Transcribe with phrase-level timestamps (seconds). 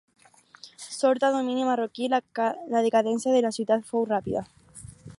[0.85, 4.47] Sota domini marroquí la decadència de la ciutat fou ràpida.